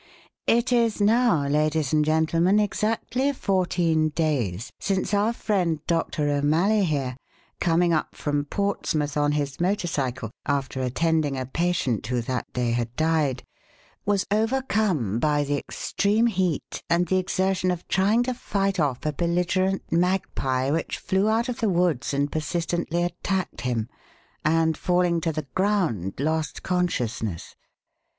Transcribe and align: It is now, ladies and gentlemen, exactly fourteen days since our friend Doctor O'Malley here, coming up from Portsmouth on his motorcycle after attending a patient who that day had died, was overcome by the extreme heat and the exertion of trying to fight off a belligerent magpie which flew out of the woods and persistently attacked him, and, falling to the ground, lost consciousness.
It 0.47 0.71
is 0.73 0.99
now, 0.99 1.45
ladies 1.45 1.93
and 1.93 2.03
gentlemen, 2.03 2.59
exactly 2.59 3.31
fourteen 3.33 4.09
days 4.09 4.71
since 4.79 5.13
our 5.13 5.31
friend 5.31 5.79
Doctor 5.85 6.27
O'Malley 6.27 6.85
here, 6.85 7.15
coming 7.59 7.93
up 7.93 8.15
from 8.15 8.45
Portsmouth 8.45 9.15
on 9.15 9.33
his 9.33 9.59
motorcycle 9.59 10.31
after 10.47 10.81
attending 10.81 11.37
a 11.37 11.45
patient 11.45 12.07
who 12.07 12.19
that 12.21 12.51
day 12.51 12.71
had 12.71 12.95
died, 12.95 13.43
was 14.03 14.25
overcome 14.31 15.19
by 15.19 15.43
the 15.43 15.59
extreme 15.59 16.25
heat 16.25 16.81
and 16.89 17.05
the 17.07 17.19
exertion 17.19 17.69
of 17.69 17.87
trying 17.87 18.23
to 18.23 18.33
fight 18.33 18.79
off 18.79 19.05
a 19.05 19.13
belligerent 19.13 19.83
magpie 19.91 20.71
which 20.71 20.97
flew 20.97 21.29
out 21.29 21.47
of 21.47 21.59
the 21.59 21.69
woods 21.69 22.11
and 22.11 22.31
persistently 22.31 23.03
attacked 23.03 23.61
him, 23.61 23.87
and, 24.43 24.77
falling 24.79 25.21
to 25.21 25.31
the 25.31 25.45
ground, 25.53 26.15
lost 26.19 26.63
consciousness. 26.63 27.55